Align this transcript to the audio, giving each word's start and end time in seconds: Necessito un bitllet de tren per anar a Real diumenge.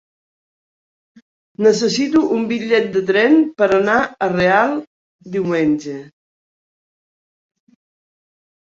Necessito 1.67 2.23
un 2.37 2.47
bitllet 2.53 2.89
de 2.97 3.03
tren 3.11 3.37
per 3.61 3.69
anar 3.77 3.99
a 4.05 4.31
Real 4.37 4.77
diumenge. 5.37 5.97